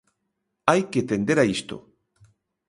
Hai 0.69 0.81
que 0.91 1.07
tender 1.11 1.37
a 1.41 1.45
isto. 1.55 1.75